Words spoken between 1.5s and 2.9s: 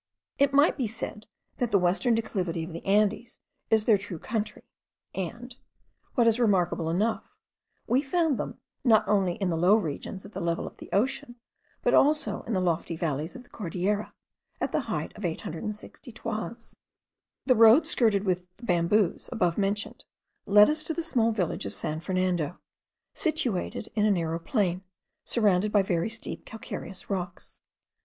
that the western declivity of the